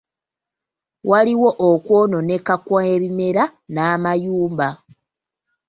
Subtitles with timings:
[1.09, 4.69] Waaliwo okwonooneka kw'ebimera n'amayumba.